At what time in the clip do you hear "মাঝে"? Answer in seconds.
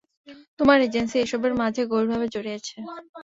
1.61-1.81